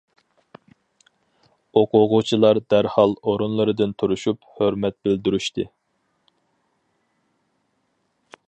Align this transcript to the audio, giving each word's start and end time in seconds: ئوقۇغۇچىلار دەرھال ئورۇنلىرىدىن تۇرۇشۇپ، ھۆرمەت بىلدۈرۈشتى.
ئوقۇغۇچىلار 1.81 2.59
دەرھال 2.75 3.13
ئورۇنلىرىدىن 3.33 3.95
تۇرۇشۇپ، 4.03 4.49
ھۆرمەت 4.63 4.99
بىلدۈرۈشتى. 5.09 5.69